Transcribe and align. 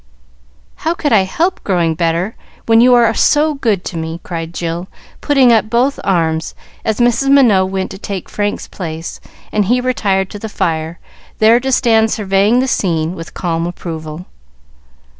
"How 0.77 0.95
could 0.95 1.13
I 1.13 1.25
help 1.25 1.63
growing 1.63 1.93
better, 1.93 2.35
when 2.65 2.81
you 2.81 2.93
were 2.93 3.13
so 3.13 3.53
good 3.53 3.85
to 3.85 3.97
me?" 3.97 4.19
cried 4.23 4.51
Jill, 4.51 4.87
putting 5.21 5.53
up 5.53 5.69
both 5.69 5.99
arms, 6.03 6.55
as 6.83 6.99
Mrs. 6.99 7.29
Minot 7.29 7.69
went 7.69 7.91
to 7.91 7.99
take 7.99 8.27
Frank's 8.27 8.67
place, 8.67 9.19
and 9.51 9.65
he 9.65 9.79
retired 9.79 10.31
to 10.31 10.39
the 10.39 10.49
fire, 10.49 10.97
there 11.37 11.59
to 11.59 11.71
stand 11.71 12.09
surveying 12.09 12.57
the 12.61 12.67
scene 12.67 13.13
with 13.13 13.35
calm 13.35 13.67
approval. 13.67 14.25